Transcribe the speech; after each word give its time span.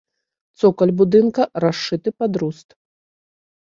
Цокаль 0.61 0.95
будынка 1.03 1.41
расшыты 1.67 2.09
пад 2.19 2.31
руст. 2.45 2.69